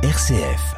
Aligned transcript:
RCF. 0.00 0.76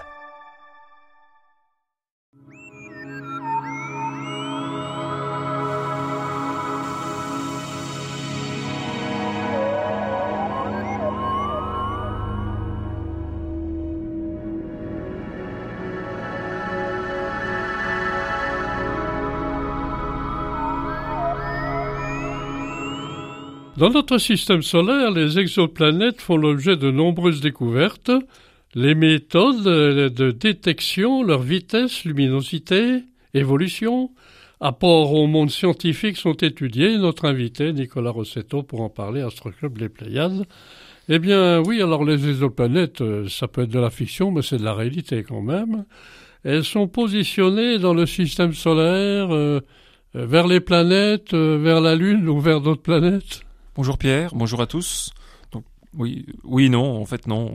Dans 23.77 23.91
notre 23.91 24.17
système 24.17 24.63
solaire, 24.63 25.11
les 25.11 25.39
exoplanètes 25.39 26.23
font 26.23 26.39
l'objet 26.39 26.79
de 26.79 26.91
nombreuses 26.91 27.43
découvertes. 27.43 28.11
Les 28.75 28.95
méthodes 28.95 29.65
de 29.65 30.31
détection, 30.31 31.25
leur 31.25 31.43
vitesse, 31.43 32.05
luminosité, 32.05 33.03
évolution, 33.35 34.11
apport 34.61 35.13
au 35.13 35.27
monde 35.27 35.51
scientifique 35.51 36.17
sont 36.17 36.35
étudiés. 36.35 36.97
Notre 36.97 37.25
invité, 37.25 37.73
Nicolas 37.73 38.11
Rossetto, 38.11 38.63
pour 38.63 38.83
en 38.83 38.89
parler, 38.89 39.23
Astroclub 39.23 39.77
Les 39.79 39.89
Pléiades. 39.89 40.47
Eh 41.09 41.19
bien, 41.19 41.61
oui, 41.67 41.83
alors 41.83 42.05
les 42.05 42.29
exoplanètes, 42.29 43.01
euh, 43.01 43.29
ça 43.29 43.49
peut 43.49 43.63
être 43.63 43.71
de 43.71 43.81
la 43.81 43.91
fiction, 43.91 44.31
mais 44.31 44.43
c'est 44.43 44.59
de 44.59 44.65
la 44.65 44.75
réalité 44.75 45.25
quand 45.25 45.43
même. 45.43 45.85
Elles 46.45 46.63
sont 46.63 46.87
positionnées 46.87 47.81
dans 47.81 47.95
le 47.95 48.07
système 48.07 48.53
solaire, 48.53 49.35
euh, 49.35 49.61
euh, 50.15 50.27
vers 50.27 50.47
les 50.47 50.61
planètes, 50.61 51.35
vers 51.35 51.81
la 51.81 51.97
Lune 51.97 52.29
ou 52.29 52.39
vers 52.39 52.61
d'autres 52.61 52.83
planètes 52.83 53.41
Bonjour 53.75 53.99
Pierre, 53.99 54.31
bonjour 54.35 54.61
à 54.61 54.67
tous. 54.67 55.11
Oui, 55.97 56.27
oui, 56.45 56.71
non, 56.71 57.01
en 57.01 57.05
fait 57.05 57.27
non. 57.27 57.53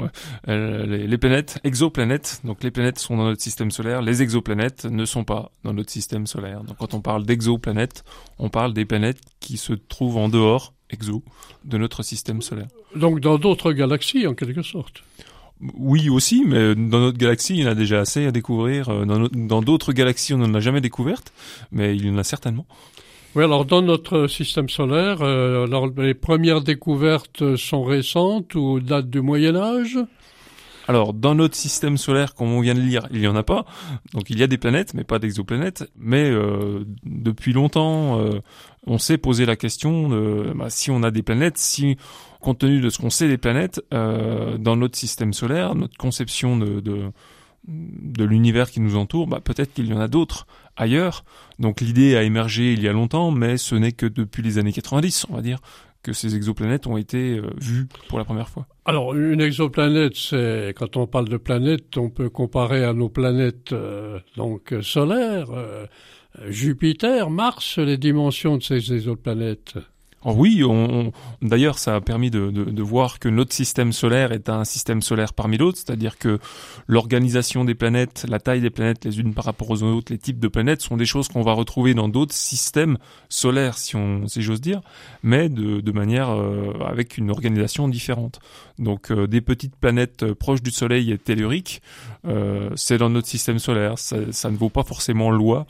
Euh, 0.49 0.85
les, 0.85 1.07
les, 1.07 1.17
planètes, 1.17 1.59
exoplanètes, 1.63 2.41
donc 2.44 2.63
les 2.63 2.71
planètes 2.71 2.99
sont 2.99 3.16
dans 3.16 3.25
notre 3.25 3.41
système 3.41 3.71
solaire, 3.71 4.02
les 4.02 4.22
exoplanètes 4.22 4.86
ne 4.86 5.05
sont 5.05 5.23
pas 5.23 5.52
dans 5.64 5.73
notre 5.73 5.89
système 5.89 6.28
solaire. 6.28 6.63
Donc 6.63 6.78
quand 6.78 6.94
on 6.94 7.02
parle 7.02 7.25
d'exoplanètes, 7.25 8.03
on 8.38 8.50
parle 8.50 8.73
des 8.73 8.86
planètes 8.86 9.19
qui 9.39 9.58
se 9.58 9.73
trouvent 9.73 10.17
en 10.17 10.28
dehors, 10.28 10.73
exo, 10.89 11.23
de 11.63 11.78
notre 11.78 12.03
système 12.03 12.41
solaire. 12.41 12.67
Donc 12.95 13.22
dans 13.22 13.38
d'autres 13.38 13.72
galaxies 13.72 14.28
en 14.28 14.33
quelque 14.33 14.63
sorte. 14.63 15.03
Oui 15.78 16.09
aussi, 16.09 16.44
mais 16.45 16.75
dans 16.75 17.00
notre 17.00 17.17
galaxie, 17.17 17.56
il 17.56 17.61
y 17.61 17.66
en 17.66 17.72
a 17.72 17.75
déjà 17.75 18.02
assez 18.02 18.25
à 18.25 18.31
découvrir. 18.31 18.89
Euh, 18.89 19.30
dans 19.31 19.61
d'autres 19.61 19.94
galaxies, 19.94 20.33
on 20.33 20.39
n'en 20.39 20.53
a 20.53 20.59
jamais 20.59 20.81
découverte, 20.81 21.31
mais 21.72 21.95
il 21.95 22.06
y 22.06 22.09
en 22.09 22.17
a 22.17 22.25
certainement. 22.25 22.66
Oui, 23.36 23.44
alors 23.44 23.66
dans 23.66 23.81
notre 23.81 24.28
système 24.28 24.69
solaire, 24.69 25.22
euh, 25.22 25.66
alors 25.66 25.88
les 25.97 26.14
premières 26.14 26.61
découvertes 26.61 27.55
sont 27.58 27.83
récentes 27.83 28.55
ou 28.55 28.80
datent 28.80 29.09
du 29.09 29.22
Moyen 29.22 29.55
Âge? 29.55 30.00
Alors, 30.88 31.14
dans 31.14 31.33
notre 31.33 31.56
système 31.56 31.97
solaire, 31.97 32.36
comme 32.36 32.53
on 32.53 32.61
vient 32.61 32.75
de 32.75 32.80
lire, 32.80 33.08
il 33.11 33.19
y 33.19 33.28
en 33.28 33.36
a 33.36 33.44
pas. 33.44 33.66
Donc, 34.13 34.30
il 34.30 34.39
y 34.39 34.44
a 34.44 34.47
des 34.47 34.58
planètes, 34.58 34.94
mais 34.94 35.03
pas 35.03 35.19
d'exoplanètes. 35.19 35.89
Mais 35.97 36.30
euh, 36.30 36.83
depuis 37.03 37.53
longtemps, 37.53 38.19
euh, 38.19 38.39
on 38.86 39.00
s'est 39.00 39.17
posé 39.17 39.45
la 39.45 39.56
question 39.56 40.09
de 40.09 40.53
bah, 40.56 40.69
si 40.69 40.91
on 40.91 41.02
a 41.03 41.11
des 41.11 41.23
planètes, 41.23 41.58
si 41.58 41.97
compte 42.39 42.59
tenu 42.59 42.81
de 42.81 42.89
ce 42.89 43.00
qu'on 43.00 43.09
sait 43.09 43.28
des 43.28 43.39
planètes 43.39 43.81
euh, 43.94 44.58
dans 44.58 44.75
notre 44.75 44.97
système 44.97 45.33
solaire, 45.33 45.73
notre 45.73 45.97
conception 45.97 46.58
de, 46.58 46.80
de 46.80 47.02
de 47.67 48.23
l'univers 48.23 48.69
qui 48.69 48.80
nous 48.80 48.95
entoure, 48.95 49.27
bah, 49.27 49.39
peut-être 49.44 49.73
qu'il 49.73 49.88
y 49.88 49.94
en 49.94 49.99
a 49.99 50.08
d'autres 50.08 50.45
ailleurs. 50.75 51.23
Donc 51.59 51.81
l'idée 51.81 52.16
a 52.16 52.23
émergé 52.23 52.73
il 52.73 52.81
y 52.81 52.88
a 52.88 52.94
longtemps, 52.94 53.31
mais 53.31 53.57
ce 53.57 53.75
n'est 53.75 53.91
que 53.91 54.05
depuis 54.05 54.44
les 54.44 54.57
années 54.57 54.73
90, 54.73 55.27
on 55.30 55.35
va 55.35 55.41
dire, 55.41 55.59
que 56.03 56.13
ces 56.13 56.35
exoplanètes 56.35 56.85
ont 56.85 56.97
été 56.97 57.38
euh, 57.38 57.49
vues 57.59 57.88
pour 58.07 58.19
la 58.19 58.25
première 58.25 58.47
fois. 58.47 58.67
Alors 58.85 59.16
une 59.16 59.41
exoplanète, 59.41 60.16
c'est 60.16 60.73
quand 60.75 60.97
on 60.97 61.07
parle 61.07 61.27
de 61.27 61.38
planète, 61.38 61.97
on 61.97 62.09
peut 62.09 62.30
comparer 62.30 62.83
à 62.83 62.94
nos 62.94 63.09
planètes 63.09 63.73
euh, 63.73 64.19
donc 64.38 64.73
solaires, 64.81 65.50
euh, 65.52 65.88
Jupiter, 66.47 67.29
Mars, 67.31 67.79
les 67.79 67.97
dimensions 67.97 68.57
de 68.57 68.63
ces 68.63 68.94
exoplanètes. 68.94 69.78
Oh 70.28 70.34
oui, 70.36 70.63
on, 70.63 71.12
d'ailleurs, 71.44 71.78
ça 71.78 71.96
a 71.96 72.02
permis 72.02 72.31
de, 72.31 72.81
voir 72.81 73.19
que 73.19 73.30
notre 73.30 73.53
système 73.53 73.94
solaire 73.94 74.31
est 74.31 74.50
un 74.50 74.66
système 74.66 75.03
solaire 75.03 75.34
parmi 75.34 75.59
d'autres, 75.59 75.78
c'est-à-dire 75.78 76.18
que 76.18 76.40
l'organisation 76.88 77.63
des 77.63 77.75
planètes, 77.75 78.25
la 78.28 78.40
taille 78.40 78.62
des 78.62 78.72
planètes 78.72 79.06
les 79.06 79.19
unes 79.19 79.35
par 79.35 79.46
rapport 79.46 79.69
aux 79.69 79.84
autres, 79.84 80.12
les 80.12 80.18
types 80.18 80.40
de 80.40 80.47
planètes 80.47 80.81
sont 80.81 80.97
des 80.97 81.06
choses 81.06 81.28
qu'on 81.28 81.44
va 81.44 81.53
retrouver 81.53 81.94
dans 81.94 82.09
d'autres 82.09 82.34
systèmes 82.34 82.97
solaires, 83.30 83.78
si 83.78 83.96
on, 83.96 84.28
si 84.28 84.41
j'ose 84.41 84.62
dire, 84.62 84.81
mais 85.22 85.47
de, 85.47 85.91
manière 85.91 86.31
euh, 86.31 86.74
avec 86.84 87.19
une 87.19 87.30
organisation 87.30 87.88
différente. 87.88 88.40
Donc, 88.80 89.12
euh, 89.12 89.28
des 89.28 89.41
petites 89.41 89.75
planètes 89.75 90.24
euh, 90.24 90.34
proches 90.34 90.64
du 90.64 90.72
Soleil 90.72 91.12
et 91.12 91.19
telluriques, 91.19 91.84
c'est 92.75 92.97
dans 92.97 93.12
notre 93.12 93.28
système 93.28 93.59
solaire. 93.59 94.00
Ça, 94.00 94.50
ne 94.50 94.58
vaut 94.58 94.69
pas 94.69 94.84
forcément 94.84 95.30
loi. 95.30 95.68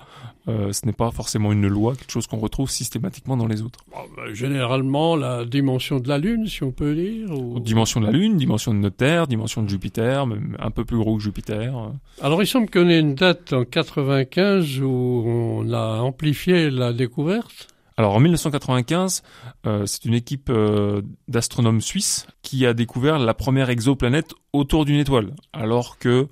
Ce 0.48 0.86
n'est 0.86 0.94
pas 0.94 1.12
forcément 1.12 1.52
une 1.52 1.68
loi, 1.68 1.96
quelque 1.96 2.12
chose 2.12 2.28
qu'on 2.28 2.38
retrouve 2.38 2.70
systématiquement 2.70 3.38
dans 3.38 3.48
les 3.48 3.62
autres. 3.62 3.80
Bah, 3.92 4.24
généralement 4.34 5.16
la 5.16 5.46
dimension 5.46 6.00
de 6.00 6.08
la 6.08 6.18
Lune, 6.18 6.48
si 6.48 6.64
on 6.64 6.72
peut 6.72 6.94
dire 6.94 7.32
ou... 7.32 7.60
Dimension 7.60 8.00
de 8.00 8.06
la 8.06 8.12
Lune, 8.12 8.38
dimension 8.38 8.74
de 8.74 8.80
notre 8.80 8.98
Terre, 8.98 9.28
dimension 9.28 9.64
de 9.64 9.70
Jupiter, 9.70 10.28
même 10.28 10.56
un 10.60 10.72
peu 10.72 10.86
plus 10.86 10.98
gros 10.98 11.18
que 11.18 11.24
Jupiter. 11.24 11.74
Alors 12.22 12.42
il 12.44 12.48
semble 12.48 12.70
qu'on 12.70 12.90
ait 12.90 13.00
une 13.00 13.16
date 13.16 13.54
en 13.54 13.66
95 13.66 14.82
où 14.82 15.24
on 15.26 15.74
a 15.74 16.00
amplifié 16.00 16.70
la 16.70 16.94
découverte. 16.94 17.68
Alors 17.98 18.14
en 18.16 18.20
1995, 18.20 19.24
euh, 19.66 19.86
c'est 19.86 20.04
une 20.06 20.14
équipe 20.14 20.50
euh, 20.50 21.02
d'astronomes 21.30 21.80
suisses 21.80 22.28
qui 22.42 22.66
a 22.66 22.74
découvert 22.74 23.20
la 23.20 23.34
première 23.34 23.70
exoplanète 23.70 24.34
autour 24.52 24.84
d'une 24.84 25.00
étoile, 25.00 25.34
alors 25.54 25.98
que 25.98 26.28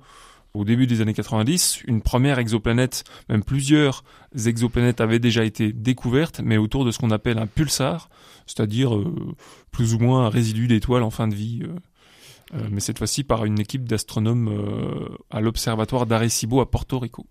au 0.54 0.64
début 0.64 0.86
des 0.86 1.00
années 1.00 1.14
90, 1.14 1.82
une 1.86 2.00
première 2.00 2.38
exoplanète, 2.38 3.04
même 3.28 3.42
plusieurs 3.42 4.04
exoplanètes 4.46 5.00
avaient 5.00 5.18
déjà 5.18 5.44
été 5.44 5.72
découvertes, 5.72 6.40
mais 6.42 6.56
autour 6.56 6.84
de 6.84 6.90
ce 6.90 6.98
qu'on 6.98 7.10
appelle 7.10 7.38
un 7.38 7.46
pulsar, 7.46 8.08
c'est-à-dire 8.46 8.94
euh, 8.94 9.34
plus 9.72 9.94
ou 9.94 9.98
moins 9.98 10.26
un 10.26 10.28
résidu 10.28 10.68
d'étoiles 10.68 11.02
en 11.02 11.10
fin 11.10 11.28
de 11.28 11.34
vie. 11.34 11.60
Euh, 11.64 11.74
euh, 12.54 12.68
mais 12.70 12.80
cette 12.80 12.98
fois-ci 12.98 13.24
par 13.24 13.44
une 13.44 13.58
équipe 13.58 13.88
d'astronomes 13.88 14.48
euh, 14.48 15.16
à 15.30 15.40
l'observatoire 15.40 16.06
d'Arecibo 16.06 16.60
à 16.60 16.70
Porto 16.70 16.98
Rico. 16.98 17.26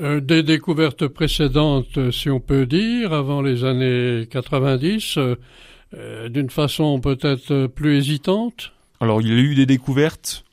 Euh, 0.00 0.20
des 0.20 0.42
découvertes 0.42 1.06
précédentes, 1.06 2.10
si 2.10 2.28
on 2.28 2.40
peut 2.40 2.66
dire, 2.66 3.12
avant 3.12 3.40
les 3.42 3.64
années 3.64 4.26
90, 4.30 5.18
d'une 6.28 6.50
façon 6.50 7.00
peut-être 7.00 7.68
plus 7.68 7.96
hésitante? 7.96 8.72
Alors 9.00 9.22
il 9.22 9.28
y 9.28 9.32
a 9.32 9.36
eu 9.36 9.54
des 9.54 9.66
découvertes 9.66 10.44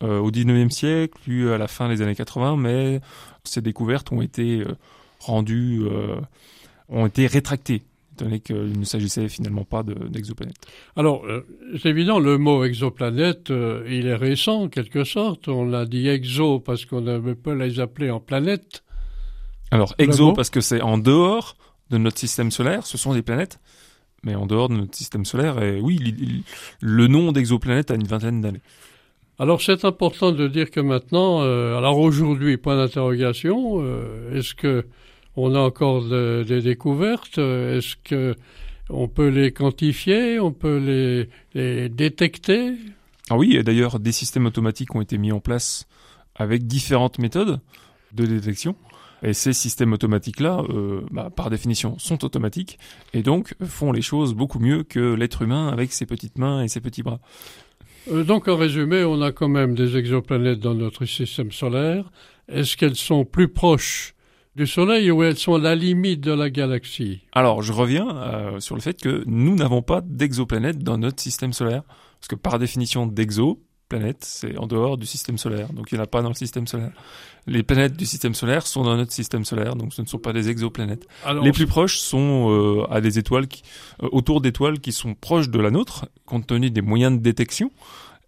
au 0.00 0.30
19e 0.30 0.70
siècle, 0.70 1.18
puis 1.22 1.48
à 1.48 1.58
la 1.58 1.66
fin 1.66 1.88
des 1.88 2.02
années 2.02 2.14
80, 2.14 2.56
mais 2.56 3.00
ces 3.44 3.60
découvertes 3.60 4.12
ont 4.12 4.22
été 4.22 4.60
euh, 4.60 4.76
rendues, 5.20 5.82
euh, 5.84 6.16
ont 6.88 7.06
été 7.06 7.26
rétractées 7.26 7.82
étant 8.18 8.24
donné 8.24 8.40
qu'il 8.40 8.78
ne 8.78 8.84
s'agissait 8.84 9.28
finalement 9.28 9.64
pas 9.64 9.84
d'exoplanètes. 9.84 10.66
Alors, 10.96 11.24
euh, 11.24 11.46
c'est 11.80 11.90
évident, 11.90 12.18
le 12.18 12.36
mot 12.36 12.64
exoplanète, 12.64 13.50
euh, 13.50 13.84
il 13.88 14.08
est 14.08 14.16
récent 14.16 14.62
en 14.62 14.68
quelque 14.68 15.04
sorte. 15.04 15.46
On 15.46 15.64
l'a 15.64 15.86
dit 15.86 16.08
exo 16.08 16.58
parce 16.58 16.84
qu'on 16.84 17.00
ne 17.00 17.32
peut 17.34 17.54
les 17.54 17.78
appeler 17.78 18.10
en 18.10 18.18
planète. 18.18 18.82
Alors, 19.70 19.94
exo 19.98 20.32
parce 20.32 20.50
que 20.50 20.60
c'est 20.60 20.80
en 20.80 20.98
dehors 20.98 21.56
de 21.90 21.98
notre 21.98 22.18
système 22.18 22.50
solaire, 22.50 22.86
ce 22.86 22.98
sont 22.98 23.14
des 23.14 23.22
planètes, 23.22 23.60
mais 24.24 24.34
en 24.34 24.46
dehors 24.46 24.68
de 24.68 24.74
notre 24.74 24.96
système 24.96 25.24
solaire, 25.24 25.62
et 25.62 25.80
oui, 25.80 26.42
le 26.80 27.06
nom 27.06 27.30
d'exoplanète 27.30 27.90
a 27.90 27.94
une 27.94 28.06
vingtaine 28.06 28.40
d'années. 28.40 28.62
Alors 29.40 29.62
c'est 29.62 29.84
important 29.84 30.32
de 30.32 30.48
dire 30.48 30.70
que 30.70 30.80
maintenant, 30.80 31.42
euh, 31.42 31.76
alors 31.78 31.98
aujourd'hui, 31.98 32.56
point 32.56 32.76
d'interrogation, 32.76 33.80
euh, 33.80 34.36
est-ce 34.36 34.54
que 34.54 34.84
on 35.36 35.54
a 35.54 35.60
encore 35.60 36.02
de, 36.02 36.44
des 36.46 36.60
découvertes 36.60 37.38
Est-ce 37.38 37.94
que 38.02 38.34
on 38.90 39.06
peut 39.06 39.28
les 39.28 39.52
quantifier 39.52 40.40
On 40.40 40.50
peut 40.50 41.28
les, 41.54 41.88
détecter? 41.88 42.72
Ah 43.30 43.36
oui, 43.36 43.54
et 43.54 43.62
d'ailleurs 43.62 44.00
des 44.00 44.10
systèmes 44.10 44.46
automatiques 44.46 44.94
ont 44.96 45.00
été 45.00 45.18
mis 45.18 45.30
en 45.30 45.38
place 45.38 45.86
avec 46.34 46.66
différentes 46.66 47.20
méthodes 47.20 47.60
de 48.12 48.26
détection. 48.26 48.74
Et 49.22 49.34
ces 49.34 49.52
systèmes 49.52 49.92
automatiques-là, 49.92 50.62
euh, 50.68 51.02
bah, 51.10 51.28
par 51.34 51.50
définition, 51.50 51.98
sont 51.98 52.24
automatiques 52.24 52.78
et 53.12 53.22
donc 53.22 53.54
font 53.64 53.90
les 53.90 54.02
choses 54.02 54.32
beaucoup 54.34 54.60
mieux 54.60 54.84
que 54.84 55.14
l'être 55.14 55.42
humain 55.42 55.68
avec 55.68 55.92
ses 55.92 56.06
petites 56.06 56.38
mains 56.38 56.62
et 56.62 56.68
ses 56.68 56.80
petits 56.80 57.02
bras. 57.02 57.20
Euh, 58.10 58.24
donc 58.24 58.48
en 58.48 58.56
résumé, 58.56 59.04
on 59.04 59.20
a 59.22 59.32
quand 59.32 59.48
même 59.48 59.74
des 59.74 59.96
exoplanètes 59.96 60.60
dans 60.60 60.74
notre 60.74 61.04
système 61.04 61.52
solaire. 61.52 62.10
Est-ce 62.48 62.76
qu'elles 62.76 62.96
sont 62.96 63.24
plus 63.24 63.48
proches 63.48 64.14
du 64.56 64.66
Soleil 64.66 65.10
ou 65.10 65.22
elles 65.22 65.36
sont 65.36 65.54
à 65.54 65.58
la 65.58 65.74
limite 65.74 66.20
de 66.20 66.32
la 66.32 66.50
galaxie? 66.50 67.22
Alors 67.32 67.62
je 67.62 67.72
reviens 67.72 68.16
euh, 68.16 68.60
sur 68.60 68.74
le 68.74 68.80
fait 68.80 69.00
que 69.00 69.22
nous 69.26 69.54
n'avons 69.54 69.82
pas 69.82 70.00
d'exoplanètes 70.00 70.78
dans 70.78 70.98
notre 70.98 71.22
système 71.22 71.52
solaire. 71.52 71.82
Parce 72.20 72.28
que 72.28 72.34
par 72.34 72.58
définition 72.58 73.06
d'exo, 73.06 73.62
planète, 73.88 74.18
c'est 74.20 74.56
en 74.58 74.66
dehors 74.66 74.98
du 74.98 75.06
système 75.06 75.38
solaire, 75.38 75.72
donc 75.72 75.90
il 75.90 75.94
n'y 75.94 76.00
en 76.00 76.04
a 76.04 76.06
pas 76.06 76.22
dans 76.22 76.28
le 76.28 76.34
système 76.34 76.66
solaire. 76.66 76.90
Les 77.46 77.62
planètes 77.62 77.96
du 77.96 78.06
système 78.06 78.34
solaire 78.34 78.66
sont 78.66 78.82
dans 78.82 78.96
notre 78.96 79.12
système 79.12 79.44
solaire, 79.44 79.74
donc 79.74 79.94
ce 79.94 80.02
ne 80.02 80.06
sont 80.06 80.18
pas 80.18 80.32
des 80.32 80.50
exoplanètes. 80.50 81.06
Alors, 81.24 81.42
les 81.42 81.52
plus 81.52 81.66
proches 81.66 81.98
sont 81.98 82.50
euh, 82.50 82.86
à 82.90 83.00
des 83.00 83.18
étoiles 83.18 83.48
qui, 83.48 83.62
euh, 84.02 84.08
autour 84.12 84.40
d'étoiles 84.40 84.80
qui 84.80 84.92
sont 84.92 85.14
proches 85.14 85.48
de 85.48 85.58
la 85.58 85.70
nôtre, 85.70 86.06
compte 86.26 86.46
tenu 86.46 86.70
des 86.70 86.82
moyens 86.82 87.12
de 87.12 87.22
détection. 87.22 87.70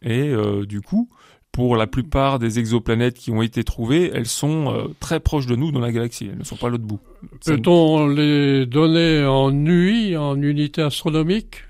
Et 0.03 0.33
du 0.67 0.81
coup, 0.81 1.11
pour 1.53 1.77
la 1.77 1.87
plupart 1.87 2.39
des 2.39 2.59
exoplanètes 2.59 3.19
qui 3.19 3.31
ont 3.31 3.43
été 3.43 3.65
trouvées, 3.65 4.11
elles 4.15 4.25
sont 4.25 4.95
très 4.99 5.21
proches 5.21 5.45
de 5.45 5.56
nous 5.56 5.73
dans 5.73 5.81
la 5.81 5.93
galaxie. 5.93 6.31
Elles 6.33 6.39
ne 6.39 6.45
sont 6.45 6.56
pas 6.56 6.71
l'autre 6.71 6.85
bout. 6.85 7.01
Peut-on 7.45 8.06
les 8.09 8.65
donner 8.65 9.27
en 9.27 9.53
UI, 9.53 10.17
en 10.17 10.41
unité 10.41 10.81
astronomique? 10.81 11.65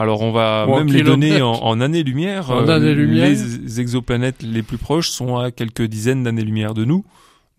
Alors 0.00 0.22
on 0.22 0.32
va 0.32 0.66
même 0.66 0.88
les 0.88 1.02
donner 1.02 1.42
en, 1.42 1.80
années-lumière. 1.80 2.50
En 2.50 2.68
années-lumière. 2.68 3.28
Les 3.28 3.80
exoplanètes 3.80 4.42
les 4.42 4.62
plus 4.62 4.78
proches 4.78 5.10
sont 5.10 5.36
à 5.36 5.50
quelques 5.50 5.82
dizaines 5.82 6.24
d'années-lumière 6.24 6.74
de 6.74 6.84
nous 6.84 7.04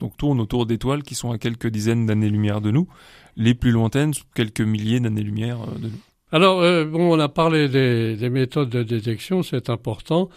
donc 0.02 0.18
tourne 0.18 0.42
autour 0.42 0.66
d'étoiles 0.66 1.04
qui 1.04 1.16
sont 1.16 1.32
à 1.32 1.38
quelques 1.38 1.68
dizaines 1.68 2.08
d'années-lumière 2.08 2.60
de 2.60 2.72
nous, 2.72 2.88
les 3.38 3.54
plus 3.54 3.72
lointaines, 3.72 4.14
quelques 4.34 4.62
milliers 4.62 5.00
d'années-lumière 5.00 5.60
euh, 5.62 5.78
de 5.78 5.88
nous. 5.88 6.00
Alors, 6.34 6.62
euh, 6.62 6.86
bon, 6.86 7.16
on 7.16 7.20
a 7.20 7.30
parlé 7.30 7.70
des, 7.70 8.30
méthodes 8.30 8.70
de 8.70 8.84
détection, 8.84 9.44
c'est 9.44 9.70
important. 9.70 10.30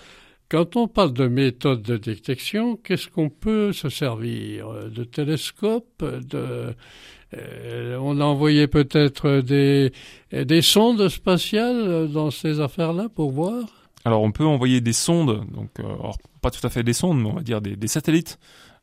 Quand 0.49 0.77
on 0.77 0.89
parle 0.89 1.13
de 1.13 1.27
méthodes 1.27 1.83
de 1.83 1.97
détection, 1.97 2.77
qu'est-ce 2.77 3.09
qu'on 3.09 3.31
peut 3.31 3.73
se 3.73 3.89
servir? 3.89 4.69
De 4.91 5.05
télescopes 5.05 6.03
euh, 6.03 6.73
On 7.99 8.21
a 8.21 8.25
envoyé 8.25 8.67
peut-être 8.67 9.41
des, 9.41 9.93
des 10.33 10.63
sondes 10.63 11.09
spatiales 11.09 12.09
dans 12.13 12.31
ces 12.31 12.61
affaires-là 12.61 13.09
pour 13.09 13.31
voir? 13.31 13.65
Alors, 14.05 14.23
on 14.23 14.33
peut 14.33 14.45
envoyer 14.45 14.83
des 14.83 14.93
sondes, 14.93 15.47
donc 15.51 15.71
pas 16.43 16.51
tout 16.51 16.65
à 16.67 16.69
fait 16.69 16.83
des 16.83 16.93
sondes, 16.93 17.23
mais 17.23 17.31
on 17.31 17.37
va 17.37 17.43
dire 17.43 17.63
des 17.63 17.89
satellites. 17.89 18.39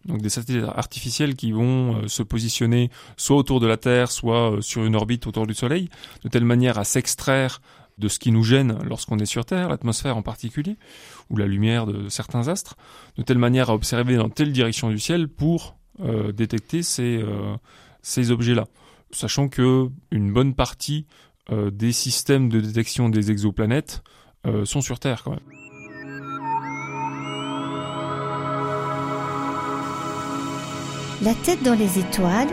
Donc 0.06 0.22
des 0.22 0.30
satellites 0.30 0.66
artificiels 0.76 1.36
qui 1.36 1.52
vont 1.52 1.98
euh, 1.98 2.08
se 2.08 2.24
positionner 2.24 2.90
soit 3.18 3.38
autour 3.38 3.60
de 3.60 3.68
la 3.68 3.78
Terre, 3.78 4.12
soit 4.12 4.52
euh, 4.52 4.62
sur 4.62 4.84
une 4.84 4.96
orbite 4.96 5.28
autour 5.28 5.46
du 5.46 5.54
Soleil, 5.54 5.90
de 6.24 6.30
telle 6.30 6.46
manière 6.46 6.80
à 6.80 6.84
s'extraire 6.84 7.62
de 7.98 8.08
ce 8.08 8.20
qui 8.20 8.32
nous 8.32 8.44
gêne 8.44 8.78
lorsqu'on 8.84 9.18
est 9.20 9.26
sur 9.26 9.46
Terre, 9.46 9.70
l'atmosphère 9.70 10.18
en 10.18 10.22
particulier, 10.22 10.78
ou 11.30 11.38
la 11.38 11.46
lumière 11.46 11.86
de 11.86 12.10
certains 12.10 12.48
astres, 12.48 12.76
de 13.18 13.24
telle 13.24 13.38
manière 13.38 13.70
à 13.70 13.74
observer 13.74 14.16
dans 14.16 14.30
telle 14.30 14.52
direction 14.52 14.90
du 14.90 15.00
ciel 15.00 15.28
pour 15.28 15.78
euh, 16.00 16.32
détecter 16.32 16.84
ces, 16.84 17.24
ces 18.02 18.32
objets-là. 18.32 18.66
Sachant 19.12 19.50
que 19.50 19.90
une 20.12 20.32
bonne 20.32 20.56
partie 20.56 21.06
des 21.50 21.92
systèmes 21.92 22.48
de 22.48 22.62
détection 22.62 23.10
des 23.10 23.30
exoplanètes 23.30 24.04
sont 24.64 24.80
sur 24.80 25.00
Terre 25.00 25.24
quand 25.24 25.32
même. 25.32 25.62
La 31.24 31.36
tête 31.36 31.62
dans 31.62 31.76
les 31.76 32.00
étoiles, 32.00 32.50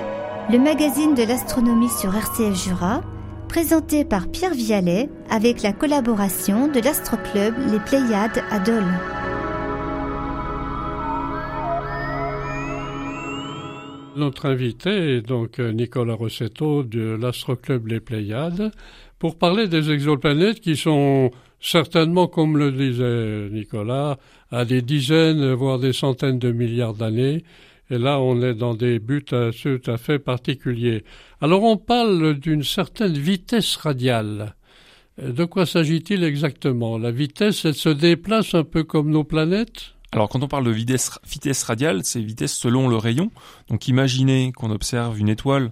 le 0.50 0.58
magazine 0.58 1.14
de 1.14 1.23
l'astronomie 1.23 1.88
sur 1.88 2.14
RCF 2.14 2.55
Jura, 2.55 3.00
présenté 3.48 4.04
par 4.04 4.30
Pierre 4.30 4.54
Vialet 4.54 5.08
avec 5.30 5.62
la 5.62 5.72
collaboration 5.72 6.68
de 6.68 6.80
l'astroclub 6.80 7.54
Les 7.72 7.80
Pléiades 7.80 8.44
à 8.50 8.58
Dole. 8.58 8.84
Notre 14.16 14.46
invité 14.46 15.16
est 15.16 15.22
donc 15.22 15.58
Nicolas 15.58 16.14
Rossetto 16.14 16.82
de 16.82 17.16
l'astroclub 17.20 17.86
Les 17.86 18.00
Pléiades 18.00 18.70
pour 19.18 19.38
parler 19.38 19.66
des 19.66 19.90
exoplanètes 19.90 20.60
qui 20.60 20.76
sont 20.76 21.30
certainement, 21.60 22.26
comme 22.26 22.58
le 22.58 22.70
disait 22.70 23.48
Nicolas, 23.50 24.18
à 24.50 24.64
des 24.64 24.82
dizaines, 24.82 25.54
voire 25.54 25.78
des 25.78 25.92
centaines 25.92 26.38
de 26.38 26.52
milliards 26.52 26.94
d'années 26.94 27.44
et 27.90 27.99
là, 27.99 28.20
on 28.20 28.43
est 28.43 28.55
dans 28.55 28.75
des 28.75 28.99
buts 28.99 29.25
tout 29.25 29.81
à 29.87 29.96
fait 29.96 30.19
particuliers. 30.19 31.05
Alors, 31.40 31.62
on 31.62 31.76
parle 31.76 32.35
d'une 32.35 32.64
certaine 32.64 33.14
vitesse 33.14 33.76
radiale. 33.76 34.55
Euh, 35.20 35.32
de 35.32 35.44
quoi 35.44 35.67
s'agit-il 35.67 36.25
exactement? 36.25 36.99
La 36.99 37.11
vitesse, 37.11 37.64
elle 37.64 37.75
se 37.75 37.88
déplace 37.88 38.55
un 38.55 38.64
peu 38.64 38.85
comme 38.85 39.11
nos 39.11 39.25
planètes? 39.25 39.94
Alors 40.11 40.31
quand 40.31 40.43
on 40.43 40.49
parle 40.49 40.64
de 40.64 40.70
vitesse, 40.70 41.19
vitesse 41.29 41.62
radiale, 41.64 42.00
c'est 42.02 42.20
vitesse 42.20 42.55
selon 42.55 42.88
le 42.88 42.96
rayon. 42.96 43.31
Donc 43.69 43.88
imaginez 43.88 44.52
qu'on 44.52 44.70
observe 44.70 45.19
une 45.19 45.29
étoile 45.29 45.70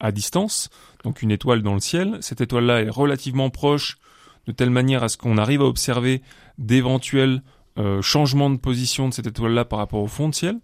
à 0.00 0.12
distance, 0.12 0.70
donc 1.04 1.20
une 1.20 1.30
étoile 1.30 1.62
dans 1.62 1.74
le 1.74 1.80
ciel. 1.80 2.16
Cette 2.20 2.40
étoile-là 2.40 2.82
est 2.82 2.88
relativement 2.88 3.50
proche 3.50 3.98
de 4.46 4.52
telle 4.52 4.70
manière 4.70 5.02
à 5.02 5.08
ce 5.10 5.18
qu'on 5.18 5.36
arrive 5.36 5.60
à 5.60 5.66
observer 5.66 6.22
d'éventuels 6.56 7.42
euh, 7.78 8.00
changements 8.00 8.48
de 8.48 8.56
position 8.56 9.08
de 9.08 9.14
cette 9.14 9.26
étoile-là 9.26 9.66
par 9.66 9.78
rapport 9.78 10.02
au 10.02 10.06
fond 10.06 10.30
de 10.30 10.34
ciel. 10.34 10.58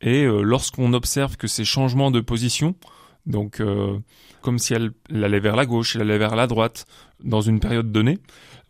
Et 0.00 0.24
euh, 0.24 0.42
lorsqu'on 0.42 0.92
observe 0.92 1.36
que 1.36 1.46
ces 1.46 1.64
changements 1.64 2.10
de 2.10 2.20
position, 2.20 2.74
donc 3.26 3.60
euh, 3.60 3.98
comme 4.42 4.58
si 4.58 4.74
elle, 4.74 4.92
allait 5.10 5.40
vers 5.40 5.56
la 5.56 5.66
gauche, 5.66 5.96
elle 5.96 6.02
allait 6.02 6.18
vers 6.18 6.36
la 6.36 6.46
droite 6.46 6.86
dans 7.22 7.40
une 7.40 7.60
période 7.60 7.90
donnée, 7.90 8.18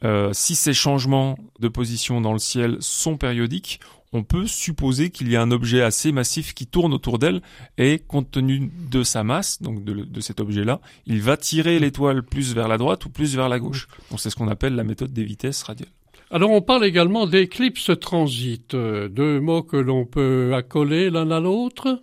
euh, 0.04 0.30
si 0.32 0.54
ces 0.54 0.74
changements 0.74 1.38
de 1.58 1.68
position 1.68 2.20
dans 2.20 2.32
le 2.32 2.38
ciel 2.38 2.76
sont 2.80 3.16
périodiques, 3.16 3.80
on 4.12 4.22
peut 4.22 4.46
supposer 4.46 5.10
qu'il 5.10 5.30
y 5.30 5.36
a 5.36 5.42
un 5.42 5.50
objet 5.50 5.82
assez 5.82 6.12
massif 6.12 6.54
qui 6.54 6.66
tourne 6.66 6.94
autour 6.94 7.18
d'elle 7.18 7.42
et 7.76 7.98
compte 7.98 8.30
tenu 8.30 8.70
de 8.90 9.02
sa 9.02 9.22
masse, 9.22 9.60
donc 9.60 9.84
de, 9.84 9.92
de 10.04 10.20
cet 10.20 10.40
objet-là, 10.40 10.80
il 11.04 11.20
va 11.20 11.36
tirer 11.36 11.78
l'étoile 11.78 12.22
plus 12.22 12.54
vers 12.54 12.68
la 12.68 12.78
droite 12.78 13.04
ou 13.04 13.10
plus 13.10 13.36
vers 13.36 13.50
la 13.50 13.58
gauche. 13.58 13.86
Donc 14.10 14.20
c'est 14.20 14.30
ce 14.30 14.36
qu'on 14.36 14.48
appelle 14.48 14.74
la 14.76 14.84
méthode 14.84 15.12
des 15.12 15.24
vitesses 15.24 15.62
radiales. 15.62 15.90
Alors 16.30 16.50
on 16.50 16.60
parle 16.60 16.84
également 16.84 17.26
d'éclipse 17.26 17.90
transit, 17.98 18.74
euh, 18.74 19.08
deux 19.08 19.40
mots 19.40 19.62
que 19.62 19.78
l'on 19.78 20.04
peut 20.04 20.52
accoler 20.54 21.08
l'un 21.08 21.30
à 21.30 21.40
l'autre. 21.40 22.02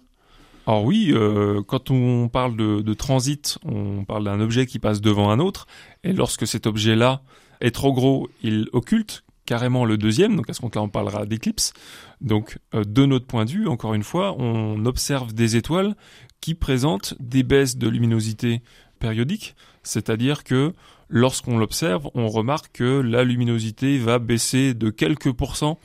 Alors 0.65 0.83
oui, 0.83 1.11
euh, 1.11 1.61
quand 1.67 1.91
on 1.91 2.27
parle 2.27 2.55
de, 2.57 2.93
transit, 2.95 3.59
on 3.63 4.03
parle 4.03 4.23
d'un 4.23 4.39
objet 4.39 4.65
qui 4.65 4.79
passe 4.79 4.99
devant 4.99 5.29
un 5.29 5.37
autre, 5.37 5.67
et 6.03 6.11
lorsque 6.11 6.47
cet 6.47 6.65
objet-là 6.65 7.21
est 7.61 7.69
trop 7.69 7.93
gros, 7.93 8.27
il 8.41 8.67
occulte 8.73 9.23
carrément 9.45 9.85
le 9.85 9.95
deuxième, 9.95 10.35
donc 10.35 10.49
à 10.49 10.53
ce 10.53 10.61
compte-là 10.61 10.81
on 10.81 10.89
parlera 10.89 11.27
d'éclipse. 11.27 11.73
Donc 12.19 12.57
euh, 12.73 12.83
de 12.83 13.05
notre 13.05 13.27
point 13.27 13.45
de 13.45 13.51
vue, 13.51 13.67
encore 13.67 13.93
une 13.93 14.03
fois, 14.03 14.35
on 14.39 14.87
observe 14.87 15.33
des 15.35 15.55
étoiles 15.55 15.95
qui 16.41 16.55
présentent 16.55 17.13
des 17.19 17.43
baisses 17.43 17.77
de 17.77 17.87
luminosité 17.87 18.63
périodiques, 18.97 19.55
c'est-à-dire 19.83 20.43
que 20.43 20.73
lorsqu'on 21.09 21.57
l'observe, 21.57 22.09
on 22.13 22.27
remarque 22.27 22.71
que 22.73 23.01
la 23.01 23.23
luminosité 23.23 23.97
va 23.97 24.19
baisser 24.19 24.73
de 24.73 24.89
quelques 24.89 25.31
pourcents 25.31 25.79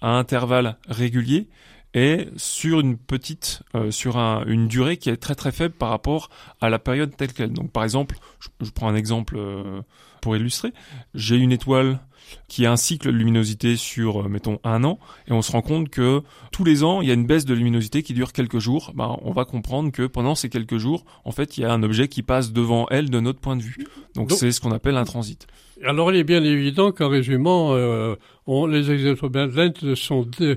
à 0.00 0.10
intervalles 0.10 0.76
réguliers 0.88 1.48
et 1.94 2.28
sur 2.36 2.80
une 2.80 2.98
petite, 2.98 3.62
euh, 3.74 3.90
sur 3.90 4.16
une 4.18 4.68
durée 4.68 4.98
qui 4.98 5.10
est 5.10 5.16
très 5.16 5.34
très 5.34 5.52
faible 5.52 5.74
par 5.74 5.88
rapport 5.88 6.28
à 6.60 6.68
la 6.68 6.78
période 6.78 7.16
telle 7.16 7.32
qu'elle. 7.32 7.52
Donc 7.52 7.72
par 7.72 7.84
exemple, 7.84 8.18
je, 8.40 8.70
prends 8.70 8.88
un 8.88 8.94
exemple 8.94 9.36
euh, 9.38 9.80
pour 10.20 10.36
illustrer, 10.36 10.72
j'ai 11.14 11.36
une 11.36 11.52
étoile 11.52 12.00
qui 12.48 12.66
a 12.66 12.72
un 12.72 12.76
cycle 12.76 13.12
de 13.12 13.16
luminosité 13.16 13.76
sur, 13.76 14.22
euh, 14.22 14.28
mettons, 14.28 14.58
un 14.64 14.84
an, 14.84 14.98
et 15.26 15.32
on 15.32 15.42
se 15.42 15.52
rend 15.52 15.62
compte 15.62 15.88
que 15.88 16.22
tous 16.52 16.64
les 16.64 16.84
ans, 16.84 17.00
il 17.02 17.08
y 17.08 17.10
a 17.10 17.14
une 17.14 17.26
baisse 17.26 17.44
de 17.44 17.54
luminosité 17.54 18.02
qui 18.02 18.14
dure 18.14 18.32
quelques 18.32 18.58
jours, 18.58 18.92
ben, 18.94 19.16
on 19.22 19.32
va 19.32 19.44
comprendre 19.44 19.92
que 19.92 20.06
pendant 20.06 20.34
ces 20.34 20.48
quelques 20.48 20.78
jours, 20.78 21.04
en 21.24 21.32
fait, 21.32 21.58
il 21.58 21.62
y 21.62 21.64
a 21.64 21.72
un 21.72 21.82
objet 21.82 22.08
qui 22.08 22.22
passe 22.22 22.52
devant 22.52 22.86
elle 22.90 23.10
de 23.10 23.20
notre 23.20 23.40
point 23.40 23.56
de 23.56 23.62
vue. 23.62 23.86
Donc 24.14 24.32
c'est 24.32 24.52
ce 24.52 24.60
qu'on 24.60 24.72
appelle 24.72 24.96
un 24.96 25.04
transit. 25.04 25.46
Alors 25.84 26.10
il 26.10 26.18
est 26.18 26.24
bien 26.24 26.42
évident 26.42 26.90
qu'en 26.90 27.08
résumant, 27.08 27.74
euh, 27.74 28.16
on, 28.46 28.66
les 28.66 28.90
exoplanètes 28.90 29.94
sont 29.94 30.26
euh, 30.40 30.56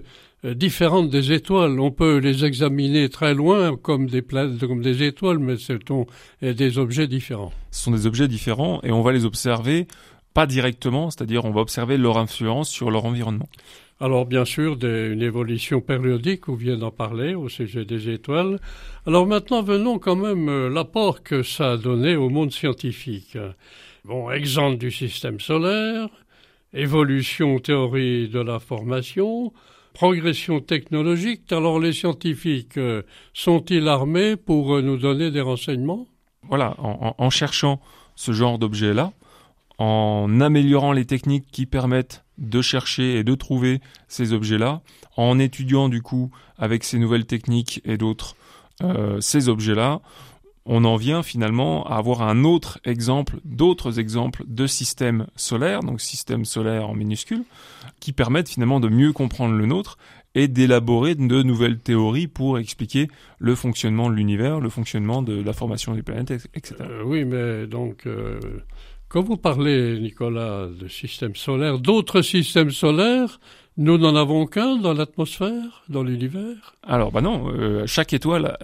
différentes 0.55 1.09
des 1.09 1.31
étoiles. 1.31 1.79
On 1.79 1.91
peut 1.91 2.17
les 2.17 2.43
examiner 2.43 3.09
très 3.09 3.35
loin 3.35 3.77
comme 3.77 4.07
des, 4.07 4.23
comme 4.23 4.81
des 4.81 5.03
étoiles, 5.03 5.37
mais 5.37 5.57
ce 5.57 5.77
sont 5.87 6.07
des 6.41 6.77
objets 6.79 7.07
différents. 7.07 7.51
Ce 7.69 7.83
sont 7.83 7.91
des 7.91 8.07
objets 8.07 8.27
différents 8.27 8.79
et 8.83 8.91
on 8.91 9.01
va 9.01 9.11
les 9.11 9.25
observer 9.25 9.87
pas 10.33 10.45
directement, 10.45 11.11
c'est-à-dire 11.11 11.45
on 11.45 11.51
va 11.51 11.61
observer 11.61 11.97
leur 11.97 12.17
influence 12.17 12.69
sur 12.69 12.91
leur 12.91 13.05
environnement. 13.05 13.49
Alors 14.01 14.25
bien 14.25 14.45
sûr, 14.45 14.77
une 14.83 15.21
évolution 15.21 15.79
périodique, 15.79 16.47
vous 16.47 16.55
venez 16.55 16.75
d'en 16.75 16.89
parler 16.89 17.35
au 17.35 17.49
sujet 17.49 17.85
des 17.85 18.09
étoiles. 18.09 18.59
Alors 19.05 19.27
maintenant, 19.27 19.61
venons 19.61 19.99
quand 19.99 20.15
même 20.15 20.49
euh, 20.49 20.69
l'apport 20.69 21.21
que 21.21 21.43
ça 21.43 21.73
a 21.73 21.77
donné 21.77 22.15
au 22.15 22.29
monde 22.29 22.51
scientifique. 22.51 23.37
Bon, 24.03 24.31
exemple 24.31 24.79
du 24.79 24.89
système 24.89 25.39
solaire, 25.39 26.09
évolution 26.73 27.59
théorie 27.59 28.27
de 28.27 28.39
la 28.39 28.57
formation, 28.57 29.53
progression 29.93 30.61
technologique. 30.61 31.51
Alors 31.51 31.79
les 31.79 31.93
scientifiques 31.93 32.79
euh, 32.79 33.03
sont-ils 33.35 33.87
armés 33.87 34.35
pour 34.35 34.77
euh, 34.77 34.81
nous 34.81 34.97
donner 34.97 35.29
des 35.29 35.41
renseignements? 35.41 36.07
Voilà, 36.49 36.75
en 36.79 37.29
cherchant 37.29 37.79
ce 38.15 38.31
genre 38.31 38.57
d'objet-là, 38.57 39.13
en 39.81 40.39
améliorant 40.41 40.91
les 40.91 41.05
techniques 41.05 41.47
qui 41.51 41.65
permettent 41.65 42.23
de 42.37 42.61
chercher 42.61 43.15
et 43.15 43.23
de 43.23 43.33
trouver 43.33 43.81
ces 44.07 44.31
objets-là, 44.31 44.81
en 45.17 45.39
étudiant 45.39 45.89
du 45.89 46.03
coup 46.03 46.29
avec 46.59 46.83
ces 46.83 46.99
nouvelles 46.99 47.25
techniques 47.25 47.81
et 47.83 47.97
d'autres 47.97 48.35
euh, 48.83 49.19
ces 49.21 49.49
objets-là, 49.49 50.01
on 50.67 50.85
en 50.85 50.97
vient 50.97 51.23
finalement 51.23 51.83
à 51.87 51.95
avoir 51.95 52.21
un 52.21 52.43
autre 52.43 52.79
exemple, 52.85 53.37
d'autres 53.43 53.99
exemples 53.99 54.43
de 54.45 54.67
systèmes 54.67 55.25
solaires, 55.35 55.79
donc 55.79 55.99
systèmes 55.99 56.45
solaires 56.45 56.87
en 56.87 56.93
minuscules, 56.93 57.43
qui 57.99 58.13
permettent 58.13 58.49
finalement 58.49 58.79
de 58.79 58.87
mieux 58.87 59.13
comprendre 59.13 59.55
le 59.55 59.65
nôtre 59.65 59.97
et 60.35 60.47
d'élaborer 60.47 61.15
de 61.15 61.41
nouvelles 61.41 61.79
théories 61.79 62.27
pour 62.27 62.59
expliquer 62.59 63.07
le 63.39 63.55
fonctionnement 63.55 64.11
de 64.11 64.13
l'univers, 64.13 64.59
le 64.59 64.69
fonctionnement 64.69 65.23
de 65.23 65.41
la 65.41 65.53
formation 65.53 65.95
des 65.95 66.03
planètes, 66.03 66.29
etc. 66.53 66.75
Euh, 66.81 67.01
oui, 67.03 67.25
mais 67.25 67.65
donc 67.65 68.05
euh, 68.05 68.39
Quand 69.11 69.23
vous 69.23 69.35
parlez, 69.35 69.99
Nicolas, 69.99 70.67
de 70.67 70.87
système 70.87 71.35
solaire, 71.35 71.79
d'autres 71.79 72.21
systèmes 72.21 72.71
solaires, 72.71 73.41
nous 73.75 73.97
n'en 73.97 74.15
avons 74.15 74.45
qu'un 74.45 74.77
dans 74.77 74.93
l'atmosphère, 74.93 75.83
dans 75.89 76.01
l'univers? 76.01 76.77
Alors, 76.81 77.11
bah 77.11 77.19
non, 77.19 77.49
euh, 77.49 77.85
chaque 77.87 78.13
étoile 78.13 78.57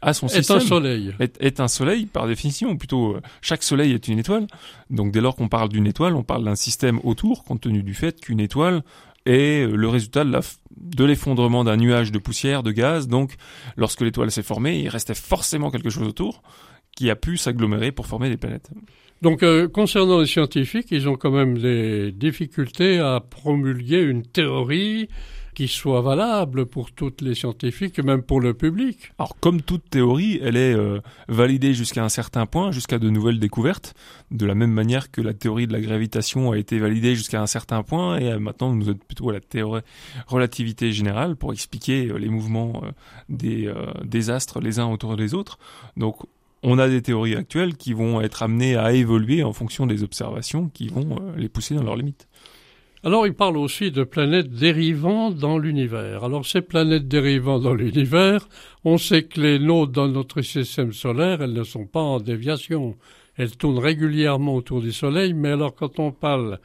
a 0.00 0.12
son 0.12 0.26
système. 0.26 0.56
Est 0.56 0.60
un 0.60 0.66
soleil. 0.66 1.14
Est, 1.38 1.60
un 1.60 1.68
soleil, 1.68 2.06
par 2.06 2.26
définition, 2.26 2.70
ou 2.70 2.76
plutôt, 2.76 3.14
euh, 3.14 3.20
chaque 3.42 3.62
soleil 3.62 3.92
est 3.92 4.08
une 4.08 4.18
étoile. 4.18 4.48
Donc, 4.90 5.12
dès 5.12 5.20
lors 5.20 5.36
qu'on 5.36 5.46
parle 5.46 5.68
d'une 5.68 5.86
étoile, 5.86 6.16
on 6.16 6.24
parle 6.24 6.42
d'un 6.42 6.56
système 6.56 6.98
autour, 7.04 7.44
compte 7.44 7.60
tenu 7.60 7.84
du 7.84 7.94
fait 7.94 8.20
qu'une 8.20 8.40
étoile 8.40 8.82
est 9.24 9.70
le 9.70 9.88
résultat 9.88 10.24
de 10.24 11.04
l'effondrement 11.04 11.62
d'un 11.62 11.76
nuage 11.76 12.10
de 12.10 12.18
poussière, 12.18 12.64
de 12.64 12.72
gaz. 12.72 13.06
Donc, 13.06 13.36
lorsque 13.76 14.00
l'étoile 14.00 14.32
s'est 14.32 14.42
formée, 14.42 14.80
il 14.80 14.88
restait 14.88 15.14
forcément 15.14 15.70
quelque 15.70 15.90
chose 15.90 16.08
autour 16.08 16.42
qui 16.96 17.08
a 17.08 17.14
pu 17.14 17.36
s'agglomérer 17.36 17.92
pour 17.92 18.08
former 18.08 18.28
des 18.28 18.36
planètes. 18.36 18.68
Donc, 19.22 19.44
euh, 19.44 19.68
concernant 19.68 20.18
les 20.18 20.26
scientifiques, 20.26 20.88
ils 20.90 21.08
ont 21.08 21.14
quand 21.14 21.30
même 21.30 21.56
des 21.56 22.10
difficultés 22.10 22.98
à 22.98 23.20
promulguer 23.20 24.00
une 24.00 24.24
théorie 24.24 25.08
qui 25.54 25.68
soit 25.68 26.00
valable 26.00 26.66
pour 26.66 26.90
tous 26.90 27.12
les 27.20 27.36
scientifiques 27.36 28.00
et 28.00 28.02
même 28.02 28.22
pour 28.22 28.40
le 28.40 28.52
public. 28.52 29.12
Alors, 29.20 29.36
comme 29.38 29.62
toute 29.62 29.88
théorie, 29.88 30.40
elle 30.42 30.56
est 30.56 30.74
euh, 30.74 30.98
validée 31.28 31.72
jusqu'à 31.72 32.02
un 32.02 32.08
certain 32.08 32.46
point, 32.46 32.72
jusqu'à 32.72 32.98
de 32.98 33.10
nouvelles 33.10 33.38
découvertes, 33.38 33.94
de 34.32 34.44
la 34.44 34.56
même 34.56 34.72
manière 34.72 35.12
que 35.12 35.20
la 35.20 35.34
théorie 35.34 35.68
de 35.68 35.72
la 35.72 35.80
gravitation 35.80 36.50
a 36.50 36.58
été 36.58 36.80
validée 36.80 37.14
jusqu'à 37.14 37.40
un 37.40 37.46
certain 37.46 37.84
point, 37.84 38.18
et 38.18 38.32
euh, 38.32 38.40
maintenant 38.40 38.72
nous 38.72 38.86
sommes 38.86 38.98
plutôt 38.98 39.30
à 39.30 39.34
la 39.34 39.40
théorie 39.40 39.82
relativité 40.26 40.90
générale 40.90 41.36
pour 41.36 41.52
expliquer 41.52 42.12
les 42.18 42.28
mouvements 42.28 42.82
des, 43.28 43.72
des 44.04 44.30
astres 44.30 44.58
les 44.58 44.80
uns 44.80 44.86
autour 44.86 45.16
des 45.16 45.34
autres. 45.34 45.58
Donc, 45.96 46.16
on 46.62 46.78
a 46.78 46.88
des 46.88 47.02
théories 47.02 47.34
actuelles 47.34 47.76
qui 47.76 47.92
vont 47.92 48.20
être 48.20 48.42
amenées 48.42 48.76
à 48.76 48.92
évoluer 48.92 49.42
en 49.42 49.52
fonction 49.52 49.86
des 49.86 50.02
observations 50.02 50.68
qui 50.68 50.88
vont 50.88 51.16
euh, 51.20 51.36
les 51.36 51.48
pousser 51.48 51.74
dans 51.74 51.82
leurs 51.82 51.96
limites. 51.96 52.28
Alors 53.04 53.26
il 53.26 53.34
parle 53.34 53.56
aussi 53.56 53.90
de 53.90 54.04
planètes 54.04 54.50
dérivant 54.50 55.32
dans 55.32 55.58
l'univers. 55.58 56.22
Alors 56.22 56.46
ces 56.46 56.60
planètes 56.60 57.08
dérivant 57.08 57.58
dans 57.58 57.74
l'univers, 57.74 58.48
on 58.84 58.96
sait 58.96 59.24
que 59.24 59.40
les 59.40 59.58
nôtres 59.58 59.90
dans 59.90 60.06
notre 60.06 60.40
système 60.40 60.92
solaire, 60.92 61.42
elles 61.42 61.52
ne 61.52 61.64
sont 61.64 61.86
pas 61.86 62.00
en 62.00 62.20
déviation. 62.20 62.96
Elles 63.36 63.56
tournent 63.56 63.80
régulièrement 63.80 64.54
autour 64.54 64.80
du 64.80 64.92
Soleil, 64.92 65.32
mais 65.32 65.50
alors 65.50 65.74
quand 65.74 65.98
on 65.98 66.12
parle 66.12 66.60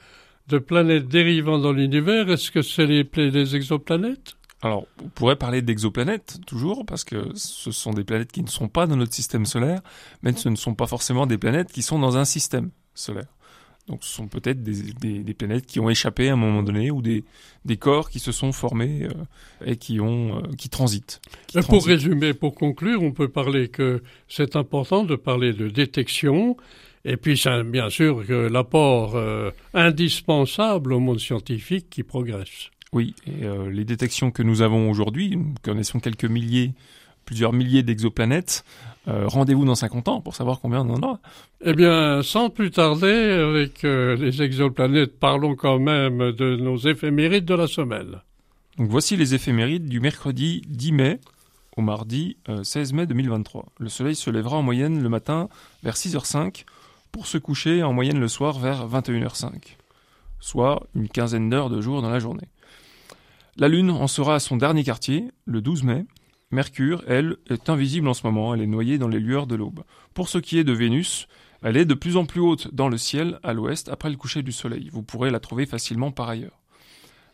de 0.47 0.59
planètes 0.59 1.07
dérivant 1.07 1.57
dans 1.57 1.71
l'univers, 1.71 2.29
est-ce 2.29 2.51
que 2.51 2.61
c'est 2.61 2.85
les, 2.85 3.09
les 3.15 3.55
exoplanètes? 3.55 4.36
Alors, 4.63 4.87
on 5.03 5.09
pourrait 5.09 5.35
parler 5.35 5.61
d'exoplanètes, 5.61 6.39
toujours, 6.47 6.85
parce 6.85 7.03
que 7.03 7.29
ce 7.35 7.71
sont 7.71 7.91
des 7.91 8.03
planètes 8.03 8.31
qui 8.31 8.41
ne 8.41 8.47
sont 8.47 8.67
pas 8.67 8.87
dans 8.87 8.95
notre 8.95 9.13
système 9.13 9.45
solaire, 9.45 9.81
mais 10.23 10.33
ce 10.33 10.49
ne 10.49 10.55
sont 10.55 10.73
pas 10.73 10.87
forcément 10.87 11.27
des 11.27 11.37
planètes 11.37 11.71
qui 11.71 11.83
sont 11.83 11.99
dans 11.99 12.17
un 12.17 12.25
système 12.25 12.71
solaire. 12.95 13.27
Donc 13.87 14.03
ce 14.03 14.13
sont 14.13 14.27
peut-être 14.27 14.61
des, 14.63 15.33
planètes 15.33 15.65
qui 15.65 15.79
ont 15.79 15.89
échappé 15.89 16.29
à 16.29 16.33
un 16.33 16.37
moment 16.37 16.63
donné, 16.63 16.91
ou 16.91 17.01
des, 17.01 17.23
corps 17.79 18.09
qui 18.09 18.19
se 18.19 18.31
sont 18.31 18.51
formés 18.51 19.03
euh, 19.03 19.13
et 19.65 19.77
qui, 19.77 20.01
ont, 20.01 20.39
euh, 20.39 20.41
qui 20.57 20.69
transitent. 20.69 21.21
Pour 21.69 21.85
résumer, 21.85 22.33
pour 22.33 22.55
conclure, 22.55 23.03
on 23.03 23.11
peut 23.11 23.29
parler 23.29 23.69
que 23.69 24.01
c'est 24.27 24.55
important 24.55 25.03
de 25.03 25.15
parler 25.15 25.53
de 25.53 25.69
détection, 25.69 26.57
et 27.05 27.15
puis 27.15 27.37
c'est 27.37 27.63
bien 27.63 27.89
sûr 27.89 28.25
que 28.25 28.33
l'apport 28.33 29.15
euh, 29.15 29.51
indispensable 29.73 30.93
au 30.93 30.99
monde 30.99 31.19
scientifique 31.19 31.89
qui 31.89 32.03
progresse. 32.03 32.71
Oui, 32.97 33.13
et 33.27 33.45
euh, 33.45 33.69
les 33.69 33.85
détections 33.85 34.31
que 34.31 34.41
nous 34.41 34.63
avons 34.63 34.89
aujourd'hui, 34.89 35.37
nous 35.37 35.53
connaissons 35.61 35.99
quelques 35.99 36.25
milliers, 36.25 36.73
plusieurs 37.25 37.53
milliers 37.53 37.83
d'exoplanètes. 37.83 38.65
Euh, 39.07 39.27
rendez-vous 39.27 39.65
dans 39.65 39.75
50 39.75 40.07
ans 40.07 40.19
pour 40.19 40.33
savoir 40.33 40.59
combien 40.59 40.81
on 40.81 40.95
en 40.95 41.07
a? 41.07 41.19
Eh 41.63 41.73
bien, 41.73 42.23
sans 42.23 42.49
plus 42.49 42.71
tarder, 42.71 43.05
avec 43.07 43.83
euh, 43.83 44.15
les 44.15 44.41
exoplanètes, 44.41 45.19
parlons 45.19 45.55
quand 45.55 45.77
même 45.77 46.31
de 46.31 46.55
nos 46.55 46.77
éphémérides 46.77 47.45
de 47.45 47.53
la 47.53 47.67
semaine. 47.67 48.19
Donc 48.79 48.89
voici 48.89 49.15
les 49.15 49.35
éphémérides 49.35 49.87
du 49.87 49.99
mercredi 49.99 50.63
10 50.67 50.91
mai 50.93 51.19
au 51.75 51.83
mardi 51.83 52.37
16 52.63 52.93
mai 52.93 53.05
2023. 53.05 53.65
Le 53.77 53.89
soleil 53.89 54.15
se 54.15 54.31
lèvera 54.31 54.57
en 54.57 54.63
moyenne 54.63 55.03
le 55.03 55.09
matin 55.09 55.49
vers 55.83 55.97
6h05 55.97 56.63
pour 57.11 57.27
se 57.27 57.37
coucher 57.37 57.83
en 57.83 57.93
moyenne 57.93 58.19
le 58.19 58.27
soir 58.27 58.57
vers 58.57 58.87
21h05, 58.87 59.77
soit 60.39 60.81
une 60.95 61.09
quinzaine 61.09 61.51
d'heures 61.51 61.69
de 61.69 61.79
jour 61.79 62.01
dans 62.01 62.09
la 62.09 62.17
journée. 62.17 62.47
La 63.59 63.67
Lune 63.67 63.89
en 63.89 64.05
sera 64.05 64.35
à 64.35 64.39
son 64.39 64.55
dernier 64.55 64.83
quartier, 64.83 65.31
le 65.45 65.61
12 65.61 65.81
mai. 65.81 66.05
Mercure, 66.51 67.03
elle, 67.07 67.37
est 67.49 67.71
invisible 67.71 68.07
en 68.07 68.13
ce 68.13 68.21
moment, 68.27 68.53
elle 68.53 68.61
est 68.61 68.67
noyée 68.67 68.99
dans 68.99 69.07
les 69.07 69.19
lueurs 69.19 69.47
de 69.47 69.55
l'aube. 69.55 69.83
Pour 70.13 70.29
ce 70.29 70.37
qui 70.37 70.59
est 70.59 70.63
de 70.63 70.73
Vénus, 70.73 71.27
elle 71.63 71.75
est 71.75 71.85
de 71.85 71.95
plus 71.95 72.17
en 72.17 72.25
plus 72.25 72.39
haute 72.39 72.71
dans 72.75 72.87
le 72.87 72.99
ciel 72.99 73.39
à 73.41 73.53
l'ouest 73.53 73.89
après 73.89 74.11
le 74.11 74.15
coucher 74.15 74.43
du 74.43 74.51
Soleil. 74.51 74.91
Vous 74.93 75.01
pourrez 75.01 75.31
la 75.31 75.39
trouver 75.39 75.65
facilement 75.65 76.11
par 76.11 76.29
ailleurs. 76.29 76.59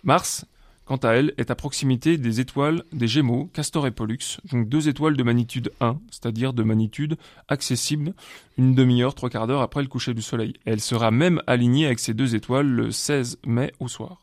Mars, 0.03 0.45
quant 0.85 0.95
à 0.95 1.09
elle, 1.09 1.33
est 1.37 1.51
à 1.51 1.55
proximité 1.55 2.17
des 2.17 2.39
étoiles 2.39 2.85
des 2.93 3.09
Gémeaux, 3.09 3.49
Castor 3.53 3.85
et 3.85 3.91
Pollux, 3.91 4.39
donc 4.49 4.69
deux 4.69 4.87
étoiles 4.87 5.17
de 5.17 5.23
magnitude 5.23 5.73
1, 5.81 5.99
c'est-à-dire 6.09 6.53
de 6.53 6.63
magnitude 6.63 7.17
accessible 7.49 8.13
une 8.57 8.75
demi-heure, 8.75 9.13
trois 9.13 9.29
quarts 9.29 9.47
d'heure 9.47 9.61
après 9.61 9.81
le 9.81 9.89
coucher 9.89 10.13
du 10.13 10.21
Soleil. 10.21 10.53
Elle 10.63 10.79
sera 10.79 11.11
même 11.11 11.41
alignée 11.47 11.85
avec 11.85 11.99
ces 11.99 12.13
deux 12.13 12.33
étoiles 12.33 12.67
le 12.67 12.91
16 12.91 13.39
mai 13.45 13.73
au 13.81 13.89
soir. 13.89 14.21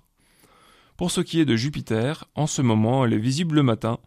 Pour 1.01 1.11
ce 1.11 1.23
qui 1.23 1.41
est 1.41 1.47
de 1.47 1.57
Jupiter, 1.57 2.27
en 2.35 2.47
ce 2.47 2.61
moment, 2.61 3.07
elle 3.07 3.15
est 3.15 3.19
visible 3.19 3.55
le 3.55 3.63
matin, 3.63 4.01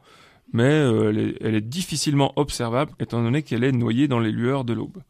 mais 0.52 0.66
euh, 0.66 1.34
elle, 1.42 1.56
est, 1.56 1.62
difficilement 1.62 2.34
observable 2.36 2.92
étant 3.00 3.24
donné 3.24 3.42
qu'elle 3.42 3.64
est 3.64 3.72
noyée 3.72 4.08
dans 4.08 4.20
les 4.20 4.32
lueurs 4.32 4.64
de 4.64 4.74
l'aube. 4.74 5.02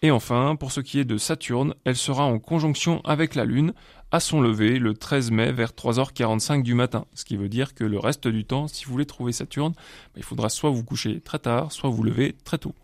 Et 0.00 0.12
enfin, 0.12 0.54
pour 0.54 0.70
ce 0.70 0.80
qui 0.80 1.00
est 1.00 1.04
de 1.04 1.18
Saturne, 1.18 1.74
elle 1.84 1.96
sera 1.96 2.24
en 2.24 2.38
conjonction 2.38 3.00
avec 3.00 3.34
la 3.34 3.44
Lune 3.44 3.72
à 4.12 4.20
son 4.20 4.40
lever 4.40 4.78
le 4.78 4.94
13 4.94 5.32
mai 5.32 5.50
vers 5.50 5.72
3h45 5.72 6.62
du 6.62 6.74
matin. 6.74 7.04
Ce 7.14 7.24
qui 7.24 7.36
veut 7.36 7.48
dire 7.48 7.74
que 7.74 7.82
le 7.82 7.98
reste 7.98 8.28
du 8.28 8.44
temps, 8.44 8.68
si 8.68 8.84
vous 8.84 8.92
voulez 8.92 9.04
trouver 9.04 9.32
Saturne, 9.32 9.72
bah, 9.72 10.18
il 10.18 10.22
faudra 10.22 10.48
soit 10.48 10.70
vous 10.70 10.84
coucher 10.84 11.20
très 11.20 11.40
tard, 11.40 11.72
soit 11.72 11.90
vous 11.90 12.04
lever 12.04 12.36
très 12.44 12.58
tôt. 12.58 12.76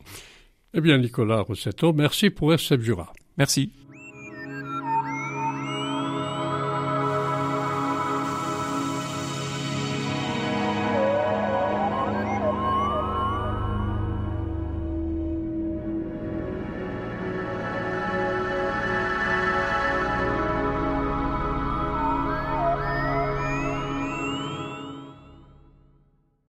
Eh 0.74 0.80
bien, 0.80 0.98
Nicolas 0.98 1.42
Rossetto, 1.42 1.92
merci 1.92 2.30
pour 2.30 2.52
RCF 2.52 2.80
Jura. 2.80 3.12
Merci. 3.38 3.70